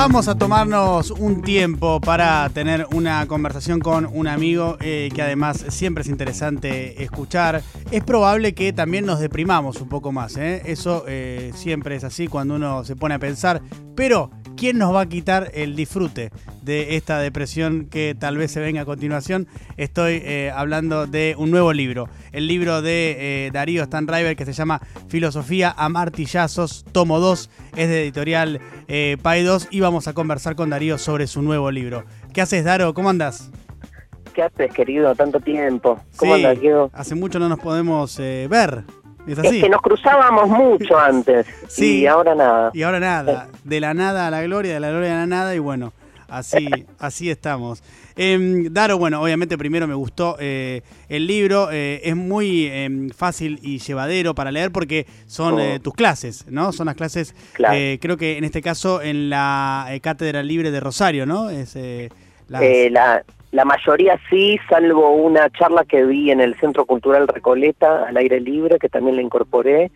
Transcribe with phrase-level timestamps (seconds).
[0.00, 5.66] vamos a tomarnos un tiempo para tener una conversación con un amigo eh, que además
[5.68, 7.62] siempre es interesante escuchar.
[7.90, 10.62] Es probable que también nos deprimamos un poco más, ¿eh?
[10.64, 13.60] eso eh, siempre es así cuando uno se pone a pensar,
[13.94, 14.30] pero
[14.60, 18.82] ¿quién nos va a quitar el disfrute de esta depresión que tal vez se venga
[18.82, 19.48] a continuación?
[19.78, 24.52] Estoy eh, hablando de un nuevo libro, el libro de eh, Darío Stanriver que se
[24.52, 30.56] llama Filosofía a martillazos, tomo 2, es de editorial eh, 2 y vamos a conversar
[30.56, 32.04] con Darío sobre su nuevo libro.
[32.34, 32.92] ¿Qué haces, Daro?
[32.92, 33.50] ¿Cómo andas?
[34.34, 35.14] ¿Qué haces, querido?
[35.14, 35.98] Tanto tiempo.
[36.16, 36.90] ¿Cómo Sí, andas, Diego?
[36.92, 38.84] Hace mucho no nos podemos eh, ver.
[39.32, 42.00] ¿Es que nos cruzábamos mucho antes Sí.
[42.00, 42.70] y ahora nada.
[42.74, 45.54] Y ahora nada, de la nada a la gloria, de la gloria a la nada,
[45.54, 45.92] y bueno,
[46.28, 47.82] así, así estamos.
[48.16, 53.58] Em, Daro, bueno, obviamente primero me gustó eh, el libro, eh, es muy em, fácil
[53.62, 55.60] y llevadero para leer porque son Oh.
[55.60, 56.72] eh, tus clases, ¿no?
[56.72, 57.74] Son las clases, Claro.
[58.00, 61.48] creo que en este caso en la Cátedra Libre de Rosario, ¿no?
[61.50, 61.76] Es,
[62.48, 63.22] las- la,
[63.52, 68.40] la mayoría sí, salvo una charla que vi en el Centro Cultural Recoleta al aire
[68.40, 69.90] libre, que también la incorporé,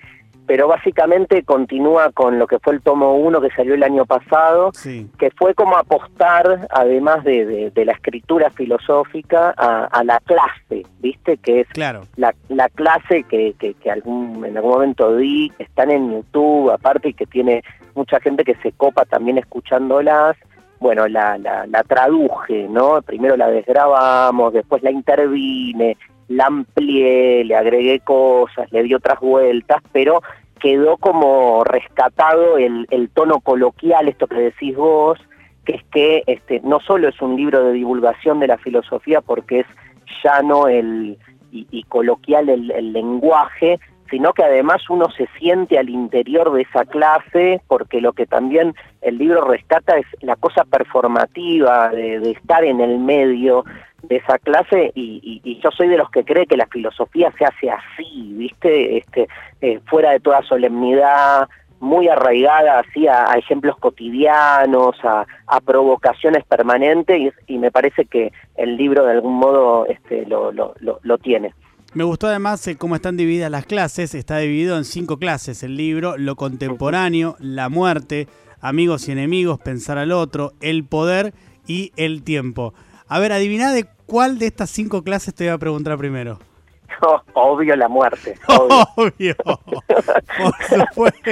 [0.46, 4.72] pero básicamente continúa con lo que fue el tomo 1 que salió el año pasado,
[4.74, 10.20] sí, que fue como apostar, además de, de- de la escritura filosófica, a, a la
[10.20, 11.38] clase, ¿viste?
[11.38, 12.02] Que es claro.
[12.16, 16.70] la, la clase que, que, que algún, en algún momento di, que están en YouTube
[16.72, 17.62] aparte y que tiene
[17.94, 20.36] mucha gente que se copa también escuchándolas,
[20.80, 23.00] bueno, la, la, la traduje, ¿no?
[23.02, 25.96] Primero la desgrabamos, después la intervine,
[26.28, 30.22] la amplié, le agregué cosas, le di otras vueltas, pero
[30.60, 35.18] quedó como rescatado el, el tono coloquial, esto que decís vos,
[35.64, 39.60] que es que este, no solo es un libro de divulgación de la filosofía porque
[39.60, 39.66] es
[40.22, 41.18] llano el,
[41.50, 43.78] y, y coloquial el, el lenguaje,
[44.10, 48.74] sino que además uno se siente al interior de esa clase, porque lo que también
[49.02, 53.64] el libro rescata es la cosa performativa de, estar en el medio
[54.02, 57.70] de esa clase y, yo soy de los que cree que la filosofía se hace
[57.70, 58.98] así, ¿viste?
[58.98, 59.28] Este,
[59.62, 61.48] eh, fuera de toda solemnidad,
[61.80, 65.26] muy arraigada así a, ejemplos cotidianos, a,
[65.64, 71.18] provocaciones permanentes y, me parece que el libro de algún modo este, lo, lo, lo
[71.18, 71.54] tiene.
[71.94, 74.16] Me gustó además eh, cómo están divididas las clases.
[74.16, 78.26] Está dividido en cinco clases el libro: lo contemporáneo, la muerte,
[78.60, 81.34] amigos y enemigos, pensar al otro, el poder
[81.68, 82.74] y el tiempo.
[83.06, 86.40] A ver, adivina de cuál de estas cinco clases te voy a preguntar primero.
[87.34, 88.34] Obvio la muerte.
[88.48, 88.74] obvio.
[88.96, 91.30] Obvio, por supuesto.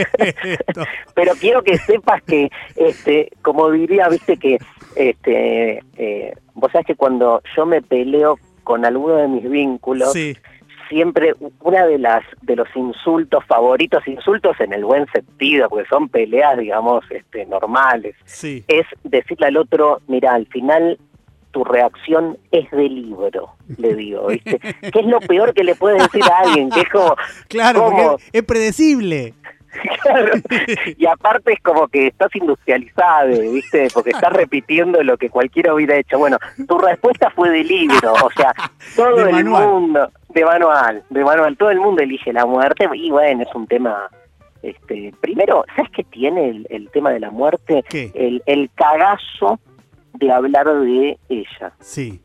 [1.15, 4.59] Pero quiero que sepas que, este, como diría, viste que,
[4.95, 10.37] este, eh, vos sabés que cuando yo me peleo con alguno de mis vínculos, Sí,
[10.93, 16.11] siempre una de las de los insultos favoritos, insultos en el buen sentido, porque son
[16.11, 18.63] peleas, digamos, este, normales, sí.
[18.69, 20.99] es decirle al otro, mira, al final
[21.51, 24.59] tu reacción es de libro, le digo, ¿viste?
[24.93, 26.69] ¿Qué es lo peor que le puedes decir a alguien?
[26.71, 27.17] Que es como,
[27.49, 28.11] Claro, ¿cómo?
[28.11, 29.35] porque es predecible.
[30.03, 30.33] Claro.
[30.99, 33.89] Y aparte es como que estás industrializado, ¿viste?
[33.95, 36.19] Porque estás repitiendo lo que cualquiera hubiera hecho.
[36.19, 36.39] Bueno,
[36.69, 38.53] tu respuesta fue de libro, o sea,
[38.97, 39.69] todo De el manual.
[39.69, 43.67] mundo, de manual, de manual, todo el mundo elige la muerte y bueno, es un
[43.67, 44.09] tema...
[44.63, 47.83] Este, primero, ¿sabes qué tiene el, el tema de la muerte?
[47.89, 48.13] ¿Qué?
[48.15, 49.59] El, el cagazo
[50.15, 51.73] de hablar de ella.
[51.81, 52.21] Sí,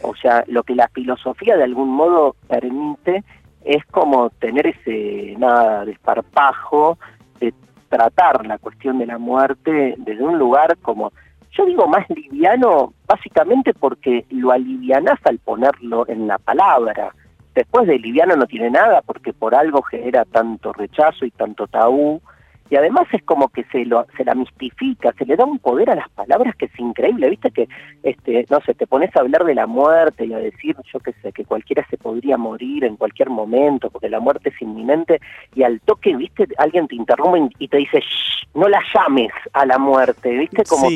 [0.00, 3.22] O sea, lo que la filosofía de algún modo permite
[3.64, 6.98] es como tener ese nada desparpajo
[7.40, 7.54] de
[7.88, 11.12] tratar la cuestión de la muerte desde un lugar como
[11.52, 17.14] yo digo más liviano básicamente porque lo alivianás al ponerlo en la palabra.
[17.54, 22.22] Después de liviano no tiene nada porque por algo genera tanto rechazo y tanto tabú
[22.72, 25.90] y además es como que se lo se la mistifica, se le da un poder
[25.90, 27.68] a las palabras que es increíble, viste que
[28.02, 31.12] este no sé, te pones a hablar de la muerte y a decir, yo qué
[31.20, 35.20] sé, que cualquiera se podría morir en cualquier momento porque la muerte es inminente
[35.54, 39.66] y al toque, viste, alguien te interrumpe y te dice, "Shh, no la llames a
[39.66, 40.88] la muerte, viste como.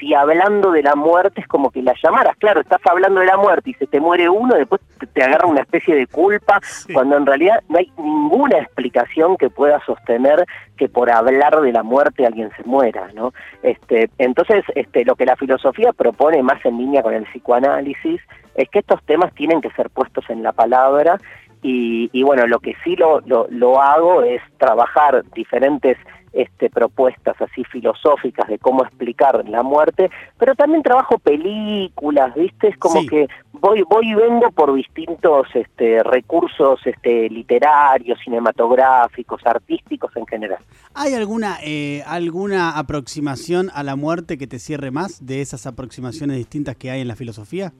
[0.00, 3.36] Si hablando de la muerte es como que la llamaras, claro, estás hablando de la
[3.36, 4.80] muerte y se te muere uno, después
[5.12, 6.92] te, agarra una especie de culpa, Sí.
[6.92, 11.82] cuando en realidad no hay ninguna explicación que pueda sostener que por hablar de la
[11.82, 13.32] muerte alguien se muera, ¿no?
[13.62, 18.20] Este, entonces, este, lo que la filosofía propone más en línea con el psicoanálisis
[18.54, 21.18] es que estos temas tienen que ser puestos en la palabra
[21.62, 25.98] Y, bueno, lo que sí lo, lo, hago es trabajar diferentes
[26.32, 32.68] este, propuestas así filosóficas de cómo explicar la muerte, pero también trabajo películas, ¿viste?
[32.68, 40.16] Es como que voy voy y vengo por distintos este, recursos este, literarios, cinematográficos, artísticos
[40.16, 40.60] en general.
[40.94, 46.36] ¿Hay alguna eh, alguna aproximación a la muerte que te cierre más de esas aproximaciones
[46.36, 47.72] distintas que hay en la filosofía?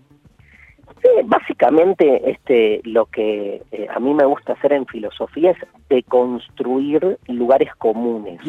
[1.02, 5.58] Sí, básicamente este, lo que eh, a mí me gusta hacer en filosofía es
[5.88, 8.40] deconstruir lugares comunes.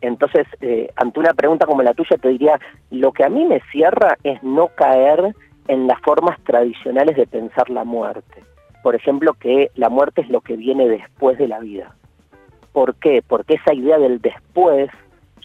[0.00, 2.58] Entonces, eh, ante una pregunta como la tuya, te diría,
[2.90, 5.34] lo que a mí me cierra es no caer
[5.68, 8.44] en las formas tradicionales de pensar la muerte.
[8.82, 11.94] Por ejemplo, que la muerte es lo que viene después de la vida.
[12.72, 13.22] ¿Por qué?
[13.26, 14.90] Porque esa idea del después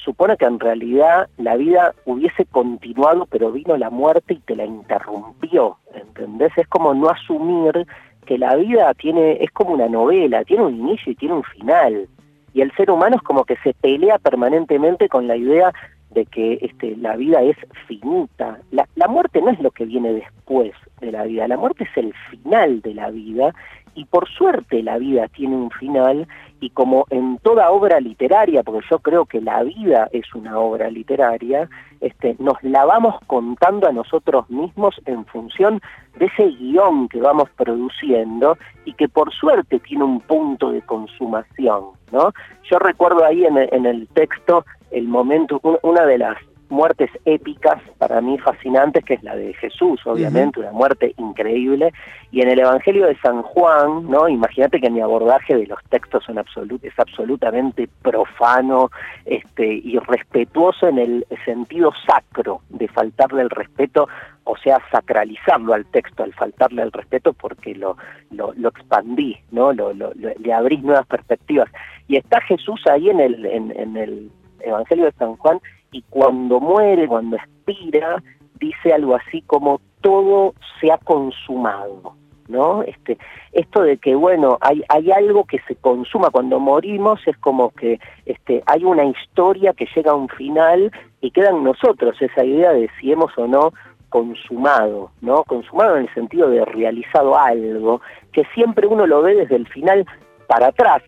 [0.03, 4.65] supone que en realidad la vida hubiese continuado, pero vino la muerte y te la
[4.65, 6.51] interrumpió, ¿entendés?
[6.57, 7.85] Es como no asumir
[8.25, 12.07] que la vida tiene, es como una novela, tiene un inicio y tiene un final.
[12.53, 15.73] Y el ser humano es como que se pelea permanentemente con la idea
[16.11, 17.55] de que este, la vida es
[17.87, 18.59] finita.
[18.71, 21.97] La, la muerte no es lo que viene después de la vida, la muerte es
[21.97, 23.53] el final de la vida
[23.95, 26.27] y por suerte la vida tiene un final
[26.59, 30.89] y como en toda obra literaria, porque yo creo que la vida es una obra
[30.89, 31.67] literaria,
[32.01, 35.81] este, nos la vamos contando a nosotros mismos en función
[36.17, 41.85] de ese guion que vamos produciendo y que por suerte tiene un punto de consumación,
[42.11, 42.31] ¿no?
[42.69, 46.37] Yo recuerdo ahí en en el texto el momento, una de las
[46.71, 51.93] muertes épicas para mí fascinantes, que es la de Jesús, obviamente, una muerte increíble.
[52.31, 54.27] Y en el Evangelio de San Juan, ¿no?
[54.27, 56.37] Imagínate que mi abordaje de los textos son
[56.81, 58.89] es absolutamente profano
[59.25, 64.07] este, y respetuoso en el sentido sacro de faltarle el respeto,
[64.45, 67.97] o sea, sacralizarlo al texto, al faltarle el respeto, porque lo,
[68.31, 69.73] lo, expandí, ¿no?
[69.73, 71.69] Lo, le abrís nuevas perspectivas.
[72.07, 74.31] Y está Jesús ahí en el, en el
[74.63, 75.59] Evangelio de San Juan
[75.91, 78.21] y cuando muere, cuando expira,
[78.59, 82.15] dice algo así como todo se ha consumado,
[82.47, 82.83] ¿no?
[82.83, 83.17] Este,
[83.51, 87.99] esto de que bueno, hay, hay algo que se consuma cuando morimos es como que
[88.25, 92.71] este, hay una historia que llega a un final y queda en nosotros esa idea
[92.71, 93.73] de si hemos o no
[94.09, 95.43] consumado, ¿no?
[95.45, 98.01] Consumado en el sentido de realizado algo,
[98.33, 100.05] que siempre uno lo ve desde el final
[100.51, 101.01] para atrás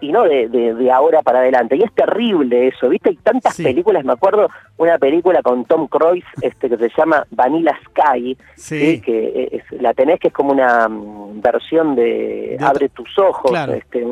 [0.00, 1.76] y, no de, de, ahora para adelante.
[1.76, 3.10] Y es terrible eso, ¿viste?
[3.10, 4.48] Hay tantas películas, me acuerdo
[4.78, 8.38] una película con Tom Cruise este, que se llama Vanilla Sky,
[8.70, 13.52] que es, la tenés que es como una mm, versión de, Abre tus ojos.
[13.68, 14.06] Este,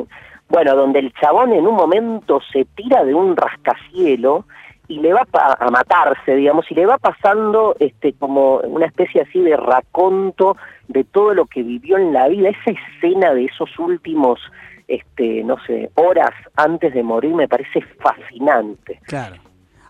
[0.49, 4.45] bueno, donde el chabón en un momento se tira de un rascacielo
[4.87, 9.39] y le va a matarse, digamos, y le va pasando este como una especie así
[9.41, 10.55] de raconto
[10.87, 14.39] de todo lo que vivió en la vida, esa escena de esos últimos
[14.87, 18.99] este, no sé, horas antes de morir me parece fascinante.
[19.03, 19.37] Claro.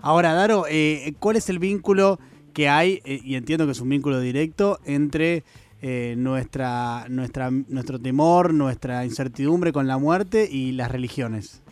[0.02, 2.20] Ahora, Daro, eh, ¿cuál es el vínculo
[2.54, 5.44] que hay, eh, y entiendo que es un vínculo directo, entre
[5.82, 11.64] eh, nuestra, nuestra, nuestro temor, nuestra incertidumbre con la muerte y las religiones?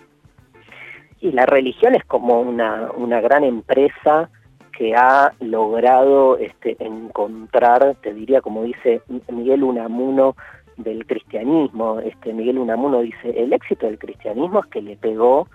[1.21, 4.29] Y la religión es como una, una gran empresa
[4.77, 10.35] que ha logrado este, encontrar, te diría como dice Miguel Unamuno,
[10.77, 11.99] del cristianismo.
[11.99, 15.47] Este Miguel Unamuno dice, el éxito del cristianismo es que le pegó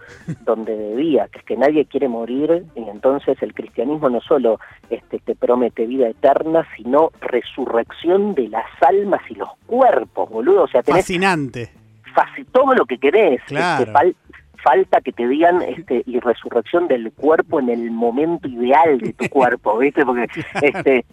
[0.44, 4.61] donde debía, que es que nadie quiere morir y entonces el cristianismo no solo
[4.91, 10.65] este, te promete vida eterna, sino resurrección de las almas y los cuerpos, boludo.
[10.65, 11.71] O sea, Fascinante.
[12.53, 13.41] todo lo que querés.
[13.41, 13.93] Este, claro
[14.62, 19.28] falta que te digan este y resurrección del cuerpo en el momento ideal de tu
[19.28, 20.04] cuerpo, ¿viste?
[20.04, 20.26] Porque
[20.62, 21.04] este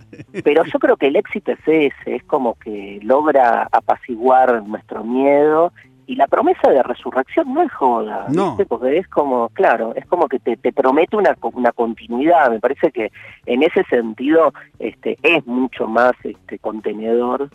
[0.43, 5.71] pero yo creo que el éxito es ese, es como que logra apaciguar nuestro miedo
[6.07, 8.65] y la promesa de resurrección no es joda, ¿viste?
[8.65, 12.91] Porque es como, claro, es como que te, te promete una, una continuidad, me parece
[12.91, 13.11] que
[13.47, 17.49] en ese sentido este es mucho más este contenedor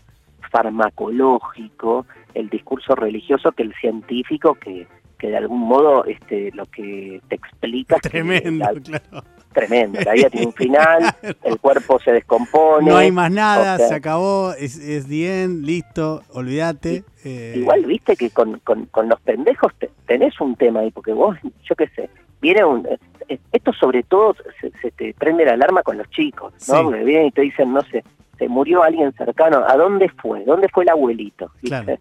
[0.50, 4.86] farmacológico el discurso religioso que el científico que
[5.20, 7.98] que de algún modo este, lo que te explica...
[7.98, 9.24] Tremendo, claro.
[9.52, 12.88] Tremendo, la vida tiene un final, el cuerpo se descompone.
[12.88, 17.04] No hay más nada, se acabó, es, es bien, listo, olvídate.
[17.24, 17.54] Eh.
[17.56, 19.72] Igual viste que con, con, los pendejos
[20.06, 21.36] tenés un tema ahí, porque vos,
[21.68, 22.08] yo qué sé,
[22.40, 22.86] viene un...
[22.86, 22.98] Eh,
[23.28, 26.84] eh, esto sobre todo se, te prende la alarma con los chicos, ¿no?
[26.84, 28.02] Porque vienen y te dicen, no sé,
[28.38, 30.44] se murió alguien cercano, ¿a dónde fue?
[30.44, 31.50] ¿Dónde fue el abuelito?
[31.62, 31.98] Claro.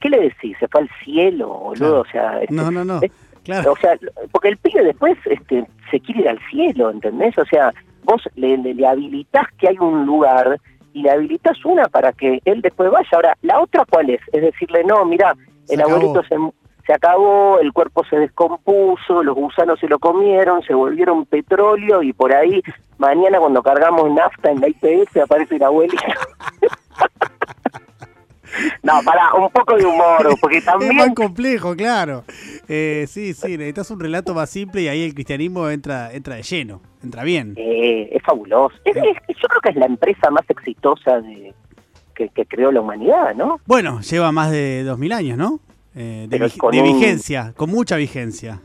[0.00, 0.56] ¿Qué le decís?
[0.58, 2.00] ¿Se fue al cielo, boludo?
[2.00, 3.00] O sea, este, no, no, no.
[3.44, 3.72] Claro.
[3.72, 3.98] O sea,
[4.30, 7.36] porque el pibe después este, se quiere ir al cielo, ¿entendés?
[7.38, 7.72] O sea,
[8.04, 10.60] vos le, le, habilitás que hay un lugar
[10.92, 13.08] y le habilitas una para que él después vaya.
[13.12, 14.20] Ahora, ¿la otra cuál es?
[14.32, 15.34] Es decirle, no, mira,
[15.68, 16.36] el abuelito se,
[16.86, 22.12] se acabó, el cuerpo se descompuso, los gusanos se lo comieron, se volvieron petróleo y
[22.12, 22.62] por ahí
[22.98, 26.02] mañana cuando cargamos nafta en la IPS aparece el abuelito.
[28.82, 30.92] No, para un poco de humor, porque también...
[30.92, 32.24] Es más complejo, claro.
[32.68, 36.42] Eh, sí, sí, necesitas un relato más simple y ahí el cristianismo entra entra de
[36.42, 37.54] lleno, entra bien.
[37.56, 38.76] Eh, es fabuloso.
[38.84, 41.54] yo creo que es la empresa más exitosa de,
[42.14, 43.60] que, creó la humanidad, ¿no?
[43.66, 45.60] Bueno, lleva más de dos mil años, ¿no?
[45.94, 48.60] Eh, de, vigencia, con mucha vigencia.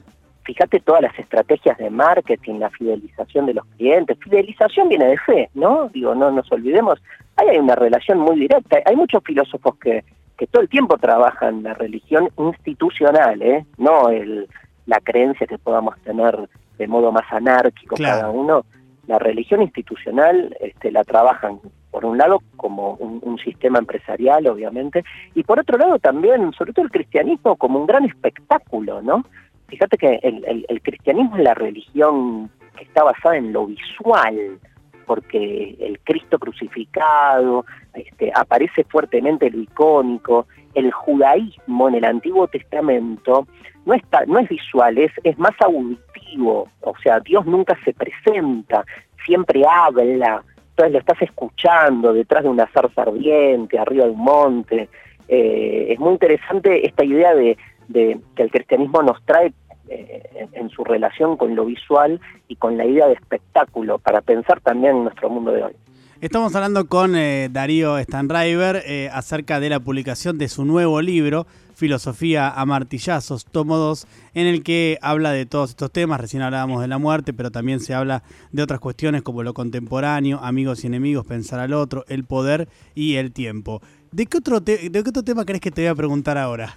[0.47, 4.17] Fíjate todas las estrategias de marketing, la fidelización de los clientes.
[4.19, 5.89] Fidelización viene de fe, ¿no?
[5.89, 6.99] Digo, no nos olvidemos
[7.37, 8.77] ahí hay una relación muy directa.
[8.85, 10.03] Hay muchos filósofos que,
[10.37, 13.65] que todo el tiempo trabajan la religión institucional, ¿eh?
[13.77, 14.47] no el,
[14.85, 18.65] la creencia que podamos tener de modo más anárquico cada uno.
[19.07, 21.59] La religión institucional este, la trabajan,
[21.91, 26.83] por un lado, como un, sistema empresarial, obviamente, y por otro lado también, sobre todo
[26.83, 29.23] el cristianismo, como un gran espectáculo, ¿no?
[29.67, 34.59] Fíjate que el, cristianismo es la religión que está basada en lo visual,
[35.05, 43.47] porque el Cristo crucificado, este, aparece fuertemente lo icónico, el judaísmo en el Antiguo Testamento
[43.85, 48.85] no, está, no es visual, es, es más auditivo, o sea, Dios nunca se presenta,
[49.25, 54.89] siempre habla, entonces lo estás escuchando detrás de una zarza ardiente, arriba de un monte.
[55.27, 59.53] Eh, es muy interesante esta idea de, de que el cristianismo nos trae
[59.89, 64.59] eh, en su relación con lo visual y con la idea de espectáculo, para pensar
[64.59, 65.73] también en nuestro mundo de hoy.
[66.19, 71.45] Estamos hablando con eh, Darío Stanriver eh, acerca de la publicación de su nuevo libro,
[71.75, 76.19] Filosofía a martillazos, tomo 2, en el que habla de todos estos temas.
[76.19, 80.39] Recién hablábamos de la muerte, pero también se habla de otras cuestiones como lo contemporáneo,
[80.41, 83.81] amigos y enemigos, pensar al otro, el poder y el tiempo.
[84.11, 86.75] ¿De otro, de qué otro tema crees que te voy a preguntar ahora?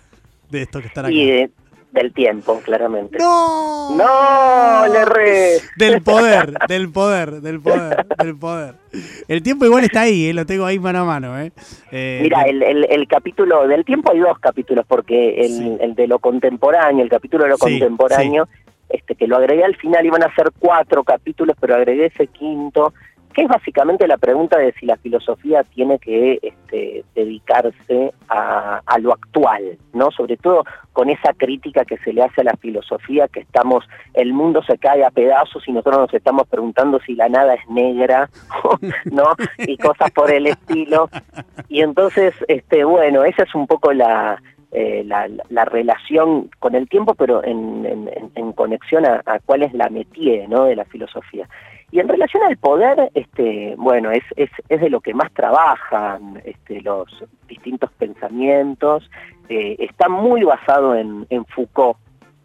[0.50, 1.48] De esto que está aquí
[1.92, 3.18] del tiempo, claramente.
[3.18, 3.96] ¡No!
[3.96, 4.86] ¡No!
[4.92, 5.58] Le re...
[5.76, 8.74] Del poder, del poder, del poder, del poder.
[9.28, 10.34] El tiempo igual está ahí, ¿eh?
[10.34, 11.40] lo tengo ahí mano a mano.
[11.40, 11.52] ¿eh?
[11.90, 16.18] eh Mira, el, el, capítulo del tiempo hay dos capítulos, porque el, el de lo
[16.18, 18.48] contemporáneo, el capítulo de lo contemporáneo,
[18.88, 22.92] este que lo agregué al final, iban a ser cuatro capítulos, pero agregué ese quinto
[23.32, 29.12] que es básicamente la pregunta de si la filosofía tiene que este, dedicarse a, lo
[29.12, 30.10] actual, ¿no?
[30.10, 34.34] Sobre todo con esa crítica que se le hace a la filosofía, que estamos, el
[34.34, 38.28] mundo se cae a pedazos y nosotros nos estamos preguntando si la nada es negra,
[39.06, 39.24] ¿no?
[39.58, 41.08] Y cosas por el estilo.
[41.68, 47.14] Y entonces, este, bueno, esa es un poco la, eh, la, relación con el tiempo,
[47.14, 50.64] pero en, conexión a, a, cuál es la métier ¿no?
[50.64, 51.48] de la filosofía.
[51.92, 56.40] Y en relación al poder, este, bueno, es, es, es de lo que más trabajan
[56.44, 57.08] este, los
[57.48, 59.10] distintos pensamientos.
[59.48, 61.98] Eh, está muy basado en, en Foucault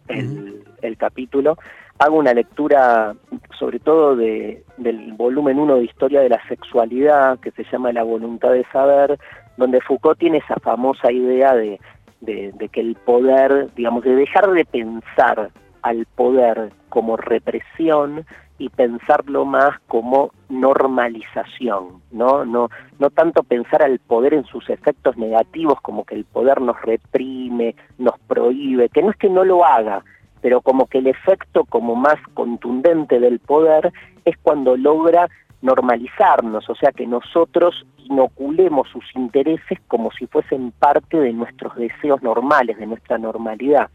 [0.08, 1.56] el, el, capítulo.
[1.98, 3.14] Hago una lectura
[3.56, 8.02] sobre todo de, del volumen 1 de Historia de la Sexualidad, que se llama La
[8.02, 9.16] voluntad de saber,
[9.56, 11.78] donde Foucault tiene esa famosa idea de,
[12.20, 15.50] de, de que el poder, digamos, de dejar de pensar
[15.82, 18.26] al poder como represión
[18.58, 22.44] y pensarlo más como normalización, ¿no?
[22.44, 26.80] No, no tanto pensar al poder en sus efectos negativos como que el poder nos
[26.82, 30.02] reprime, nos prohíbe, que no es que no lo haga,
[30.40, 33.92] pero como que el efecto como más contundente del poder
[34.24, 35.28] es cuando logra
[35.62, 42.22] normalizarnos, o sea que nosotros inoculemos sus intereses como si fuesen parte de nuestros deseos
[42.22, 43.90] normales, de nuestra normalidad.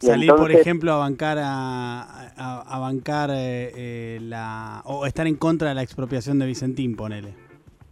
[0.00, 5.68] Salir, por ejemplo, a bancar a, a, bancar eh, eh, la o estar en contra
[5.68, 7.34] de la expropiación de Vicentín, ponele.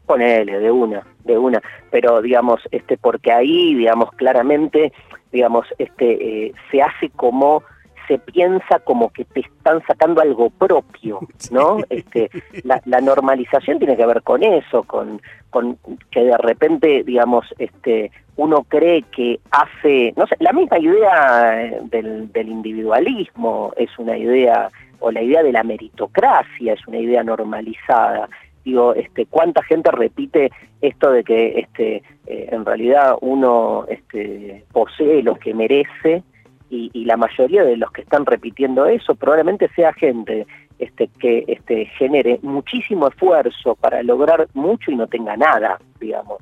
[0.06, 1.62] Ponele, de una, de una.
[1.90, 4.90] Pero digamos, este, porque ahí, digamos, claramente,
[5.32, 7.62] digamos, este, eh, se hace como
[8.08, 11.20] se piensa como que te están sacando algo propio,
[11.52, 11.78] ¿no?
[11.90, 12.30] Este,
[12.64, 15.78] la, la, normalización tiene que ver con eso, con, con
[16.10, 21.80] que de repente, digamos, este, uno cree que hace, no sé, la misma idea eh,
[21.84, 27.22] del, del individualismo es una idea, o la idea de la meritocracia es una idea
[27.22, 28.28] normalizada.
[28.64, 30.50] Digo, este, cuánta gente repite
[30.80, 36.22] esto de que este, eh, en realidad uno este, posee lo que merece
[36.70, 40.46] y, y, la mayoría de los que están repitiendo eso probablemente sea gente
[40.78, 46.38] este, que este, genere muchísimo esfuerzo para lograr mucho y no tenga nada, digamos.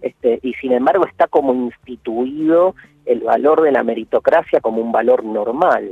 [0.00, 5.24] Este, y sin embargo está como instituido el valor de la meritocracia como un valor
[5.24, 5.90] normal.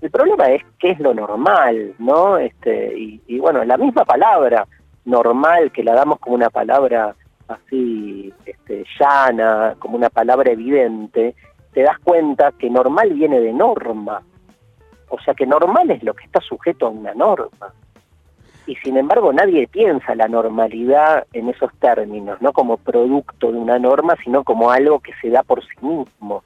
[0.00, 2.38] El problema es qué es lo normal, ¿no?
[2.38, 4.66] Este, y, y bueno, la misma palabra,
[5.04, 7.14] normal, que la damos como una palabra
[7.48, 11.34] así este, llana, como una palabra evidente,
[11.76, 14.22] te das cuenta que normal viene de norma.
[15.10, 17.74] O sea que normal es lo que está sujeto a una norma.
[18.66, 23.78] Y sin embargo nadie piensa la normalidad en esos términos, no como producto de una
[23.78, 26.44] norma, sino como algo que se da por sí mismo.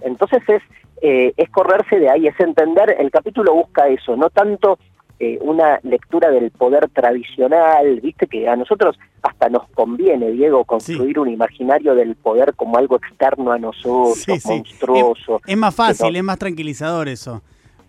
[0.00, 0.62] Entonces es,
[1.00, 4.80] eh, es correrse de ahí, es entender, el capítulo busca eso, no tanto
[5.18, 11.18] eh, una lectura del poder tradicional, viste que a nosotros hasta nos conviene, Diego, construir
[11.18, 15.40] un imaginario del poder como algo externo a nosotros, monstruoso.
[15.46, 17.42] Es, más fácil, es más tranquilizador eso.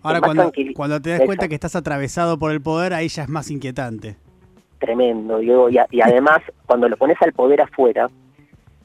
[0.04, 3.30] Ahora cuando, cuando te das cuenta que estás atravesado por el poder, ahí ya es
[3.30, 4.16] más inquietante.
[4.80, 8.10] Tremendo, Diego, y, y además cuando lo pones al poder afuera,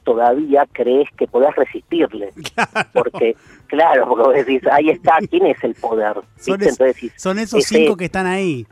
[0.03, 2.31] todavía crees que podés resistirle.
[2.93, 3.35] Porque,
[3.67, 6.13] claro, porque vos decís, ahí está, ¿quién es el poder?
[6.37, 8.65] Son, Entonces son esos cinco que están ahí.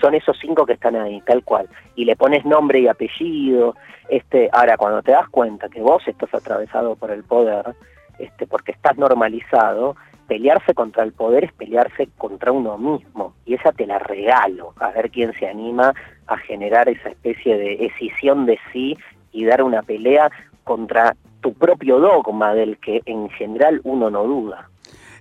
[0.00, 1.68] Son esos cinco que están ahí, tal cual.
[1.94, 3.76] Y le pones nombre y apellido.
[4.08, 7.74] Este, ahora, cuando te das cuenta que vos estás atravesado por el poder,
[8.18, 13.34] este, porque estás normalizado, pelearse contra el poder es pelearse contra uno mismo.
[13.44, 15.94] Y esa te la regalo, a ver quién se anima
[16.26, 18.96] a generar esa especie de escisión de sí
[19.32, 20.30] y dar una pelea
[20.64, 24.68] contra tu propio dogma del que en general uno no duda.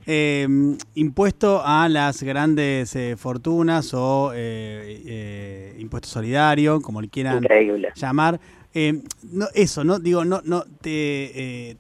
[0.06, 7.44] Em, impuesto a las grandes eh, fortunas o eh, eh, impuesto solidario, como le quieran
[7.96, 8.40] llamar.
[8.74, 11.78] Em, no, eso, no digo, no, no te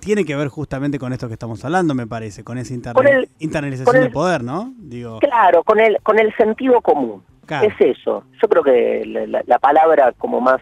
[0.00, 4.12] tiene que ver justamente con esto que estamos hablando, me parece, con esa internalización del
[4.12, 4.72] poder, ¿no?
[4.78, 5.18] Digo.
[5.18, 7.24] Claro, con el con el sentido común.
[7.48, 8.24] Es eso.
[8.40, 9.04] Yo creo que
[9.46, 10.60] la palabra como más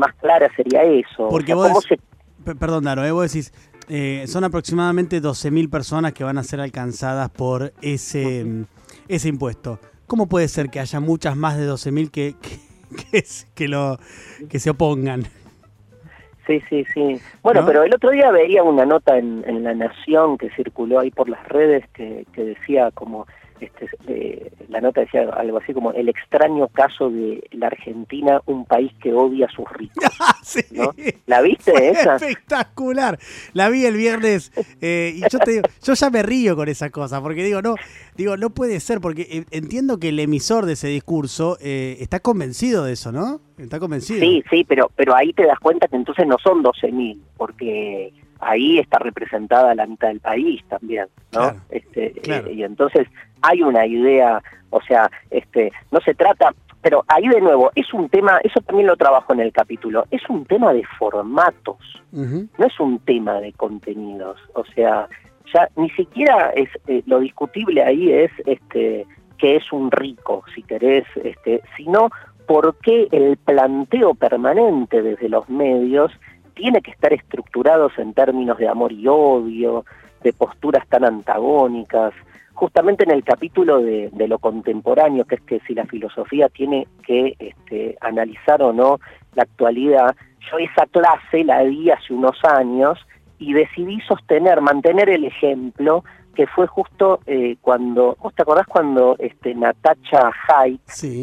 [0.00, 1.28] más clara sería eso.
[1.28, 1.86] Porque vos,
[2.58, 3.12] perdón, Daro, ¿eh?
[3.12, 3.52] vos decís,
[3.88, 8.64] eh, son aproximadamente 12.000 personas que van a ser alcanzadas por ese,
[9.08, 9.78] ese impuesto.
[10.06, 13.22] ¿Cómo puede ser que haya muchas más de 12.000 que, que,
[13.54, 13.98] que, lo,
[14.48, 15.24] que se opongan?
[16.46, 17.20] Sí, sí, sí.
[17.42, 21.10] Bueno, pero el otro día veía una nota en, en, La Nación que circuló ahí
[21.10, 23.26] por las redes que, que decía como
[23.60, 28.92] este, la nota decía algo así como el extraño caso de la Argentina, un país
[29.02, 30.04] que odia a sus ricos.
[30.80, 30.90] Ah,
[31.26, 32.16] ¿La viste esa?
[32.16, 33.18] Espectacular.
[33.52, 36.90] La vi el viernes eh, y yo te digo, yo ya me río con esa
[36.90, 37.76] cosa, porque digo, no,
[38.16, 42.20] digo, no puede ser, porque eh, entiendo que el emisor de ese discurso eh, está
[42.20, 43.40] convencido de eso, ¿no?
[43.58, 44.20] Está convencido.
[44.20, 48.78] Sí, sí, pero, pero ahí te das cuenta que entonces no son 12.000, porque ahí
[48.78, 51.54] está representada la mitad del país también, ¿no?
[51.70, 52.14] este,
[52.52, 53.06] y entonces
[53.42, 58.08] hay una idea, o sea, este, no se trata, pero ahí de nuevo, es un
[58.08, 61.78] tema, eso también lo trabajo en el capítulo, es un tema de formatos,
[62.12, 65.08] no es un tema de contenidos, o sea,
[65.52, 69.06] ya ni siquiera es eh, lo discutible ahí es este
[69.38, 72.10] que es un rico, si querés, este, sino
[72.46, 76.12] por qué el planteo permanente desde los medios
[76.60, 79.86] tiene que estar estructurados en términos de amor y odio,
[80.22, 82.12] de posturas tan antagónicas,
[82.52, 87.34] justamente en el capítulo de, lo contemporáneo, que es que si la filosofía tiene que
[87.38, 88.98] este, analizar o no
[89.34, 90.14] la actualidad,
[90.50, 92.98] yo esa clase la di hace unos años
[93.38, 99.16] y decidí sostener, mantener el ejemplo que fue justo eh, cuando, ¿vos te acordás cuando
[99.18, 100.82] este, Natacha Haidt,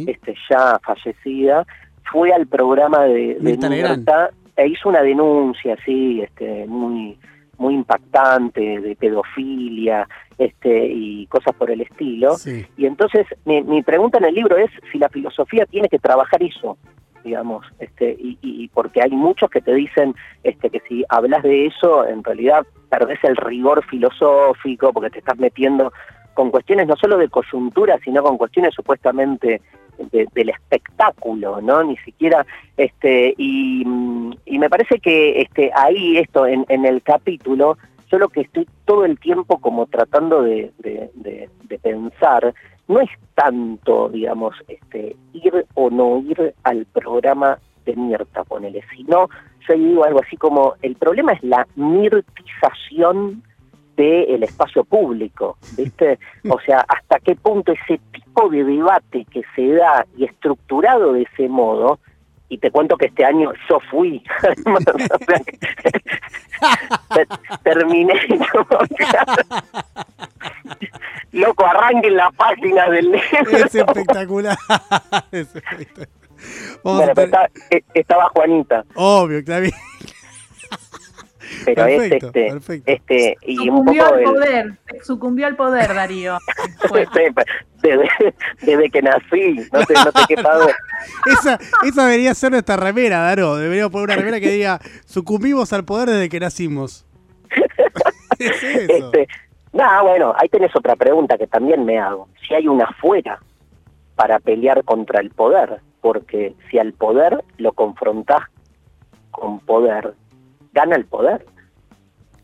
[0.09, 1.63] este, ya fallecida,
[2.11, 7.17] fue al programa de, de e hizo una denuncia así, este, muy
[7.57, 12.35] muy impactante de pedofilia este y cosas por el estilo.
[12.77, 16.41] Y entonces mi, mi, pregunta en el libro es si la filosofía tiene que trabajar
[16.43, 16.77] eso
[17.23, 21.65] digamos este y, y, porque hay muchos que te dicen este que si hablas de
[21.65, 25.91] eso en realidad perdés el rigor filosófico porque te estás metiendo
[26.35, 29.61] con cuestiones no solo de coyuntura sino con cuestiones supuestamente
[30.11, 31.83] del espectáculo, ¿no?
[31.83, 33.83] Ni siquiera, este, y,
[34.45, 37.77] y me parece que este, ahí esto, en, en, el capítulo,
[38.11, 41.49] yo lo que estoy todo el tiempo como tratando de, de,
[41.81, 42.53] pensar,
[42.87, 49.29] no es tanto, digamos, este, ir o no ir al programa de Mirta, ponele, sino
[49.67, 53.43] yo digo algo así como, el problema es la mirtización
[53.97, 56.19] del espacio público, ¿viste?
[56.49, 61.23] O sea, hasta qué punto ese tipo de debate que se da y estructurado de
[61.23, 61.99] ese modo,
[62.49, 64.23] y te cuento que este año yo fui,
[67.63, 68.13] terminé
[71.33, 73.51] loco, arranquen la página del libro.
[73.51, 74.57] Es espectacular.
[75.31, 76.07] es espectacular.
[77.71, 78.85] E, estaba Juanita.
[78.95, 79.59] Obvio, está
[81.65, 86.37] pero es este, este y sucumbió un poco al poder, sucumbió al poder Darío.
[87.81, 90.33] desde, desde, que nací, no te, no te
[91.31, 93.55] esa, esa debería ser nuestra remera, Daro.
[93.55, 97.05] Deberíamos poner una remera que diga, sucumbimos al poder desde que nacimos.
[98.39, 99.11] es eso.
[99.11, 99.27] Este,
[100.01, 102.27] bueno, ahí tenés otra pregunta que también me hago.
[102.47, 103.39] Si hay una fuera
[104.15, 108.43] para pelear contra el poder, porque si al poder lo confrontás
[109.31, 110.15] con poder,
[110.77, 111.45] gana el poder.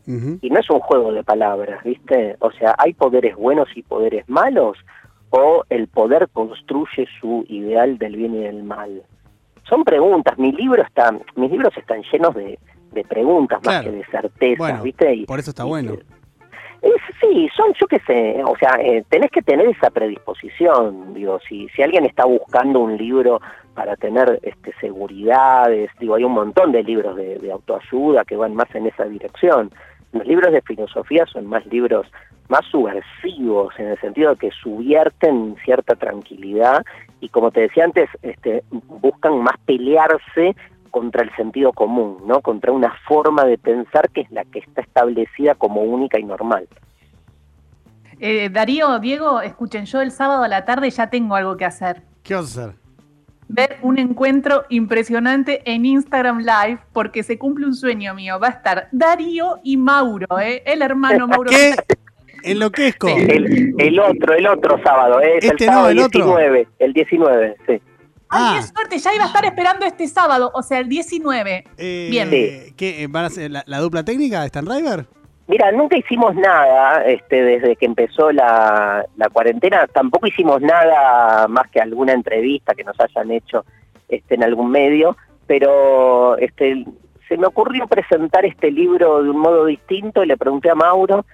[0.06, 2.36] Y no es un juego de palabras, ¿viste?
[2.40, 4.76] O sea, hay poderes buenos y poderes malos,
[5.30, 9.02] o el poder construye su ideal del bien y del mal.
[9.66, 12.58] Son preguntas, mi libro está, mis libros están llenos de,
[13.08, 15.24] preguntas más que de certezas, ¿viste?
[15.26, 15.96] por eso está bueno.
[17.20, 21.66] sí, son, yo qué sé, o sea, eh, tenés que tener esa predisposición, digo, si,
[21.70, 23.40] si alguien está buscando un libro
[23.74, 28.54] para tener este, seguridades, digo, hay un montón de libros de, de autoayuda que van
[28.54, 29.70] más en esa dirección.
[30.12, 32.06] Los libros de filosofía son más libros
[32.48, 36.84] más subversivos en el sentido de que subvierten cierta tranquilidad
[37.20, 40.54] y como te decía antes, este, buscan más pelearse
[40.90, 42.40] contra el sentido común, ¿no?
[42.40, 46.68] Contra una forma de pensar que es la que está establecida como única y normal.
[48.20, 52.02] Eh, Darío, Diego, escuchen, yo el sábado a la tarde ya tengo algo que hacer.
[52.22, 52.83] ¿Qué vas a hacer?
[53.48, 58.38] Ver un encuentro impresionante en Instagram Live porque se cumple un sueño mío.
[58.40, 60.62] Va a estar Darío y Mauro, ¿eh?
[60.66, 61.50] el hermano Mauro.
[61.50, 61.74] ¿Qué?
[62.42, 63.08] Enloquezco.
[63.08, 65.38] El, el otro, el otro sábado, ¿eh?
[65.38, 67.80] es este el sábado el 19, el 19, sí.
[68.28, 68.72] Ay, qué ah.
[68.74, 71.64] suerte, ya iba a estar esperando este sábado, o sea, el 19.
[71.76, 72.30] Eh, Bien.
[72.76, 75.06] ¿Qué, ¿Van a ser la, dupla técnica de Stan River?
[75.46, 81.70] Mira, nunca hicimos nada este, desde que empezó la, la, cuarentena, tampoco hicimos nada más
[81.70, 83.64] que alguna entrevista que nos hayan hecho
[84.08, 86.86] este, en algún medio, pero este,
[87.28, 91.26] se me ocurrió presentar este libro de un modo distinto y le pregunté a Mauro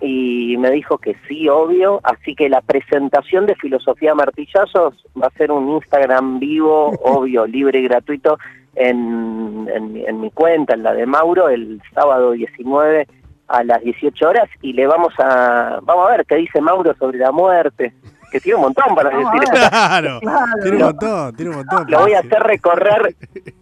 [0.00, 5.38] y me dijo que sí, obvio, así que la presentación de Filosofía Martillazos va a
[5.38, 8.38] ser un Instagram vivo, obvio, libre y gratuito
[8.76, 13.08] en, en, en mi cuenta, en la de Mauro, el sábado 19
[13.48, 17.18] a las 18 horas y le vamos a vamos a ver qué dice Mauro sobre
[17.18, 17.94] la muerte
[18.30, 19.40] que tiene un montón para decir.
[19.50, 20.20] claro,
[20.62, 23.14] tiene un montón tiene un montón lo voy a hacer recorrer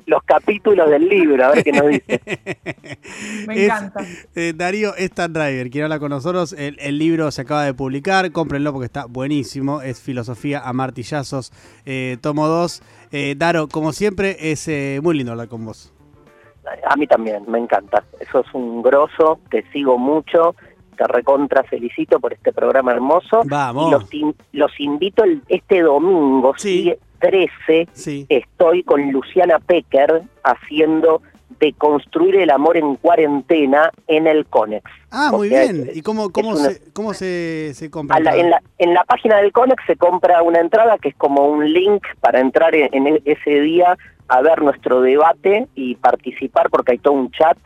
[0.07, 2.20] los capítulos del libro a ver qué nos dice.
[3.47, 4.01] Me encanta.
[4.35, 8.73] eh, Darío Stan Driver quien habla con nosotros el, libro se acaba de publicar cómprenlo
[8.73, 11.53] porque está buenísimo es filosofía a martillazos
[11.85, 14.68] eh, tomo 2 eh, Daro como siempre es
[15.03, 15.94] muy lindo hablar con vos
[16.88, 18.05] a mí también, me encanta.
[18.20, 20.55] Eso es un grosso, te sigo mucho,
[20.96, 23.42] te recontra felicito por este programa hermoso.
[23.44, 23.90] Vamos.
[23.90, 24.09] Los,
[24.53, 26.94] los invito este domingo, sí.
[27.20, 27.88] 13,
[28.29, 31.22] estoy con Luciana Pecker haciendo
[31.59, 34.85] de construir el amor en cuarentena en el Conex.
[35.11, 35.90] Ah, muy bien.
[35.95, 38.19] ¿Y cómo, cómo, se, cómo se, se compra?
[38.19, 41.73] en, la, en la página del Conex se compra una entrada que es como un
[41.73, 43.97] link para entrar en ese día
[44.29, 47.57] a ver nuestro debate y participar porque hay todo un chat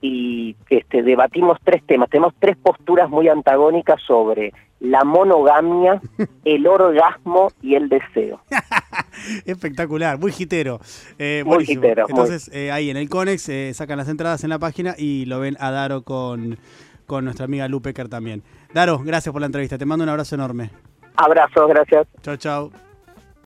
[0.00, 2.08] y este, debatimos tres temas.
[2.10, 6.00] Tenemos tres posturas muy antagónicas sobre la monogamia,
[6.44, 8.40] el orgasmo y el deseo.
[9.44, 10.80] Espectacular, muy gitero.
[11.18, 12.06] Eh, muy gitero.
[12.08, 15.40] Entonces, eh, ahí en el Conex eh, sacan las entradas en la página y lo
[15.40, 16.58] ven a Daro con,
[17.06, 18.42] con nuestra amiga Lupeker también.
[18.72, 19.76] Daro, gracias por la entrevista.
[19.76, 20.70] Te mando un abrazo enorme.
[21.16, 22.06] Abrazo, gracias.
[22.22, 22.89] Chao, chao.